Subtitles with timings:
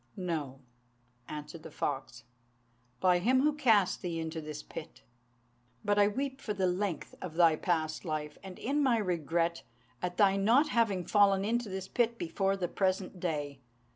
[0.17, 0.61] "No,"
[1.27, 2.23] answered the fox,
[2.99, 5.03] "by him who cast thee into this pit;
[5.85, 9.61] but I weep for the length of thy past life, and in my regret
[10.01, 13.61] at thy not having fallen into this pit before the present day.